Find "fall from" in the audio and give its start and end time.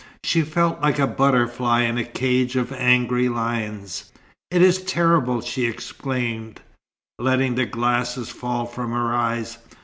8.31-8.93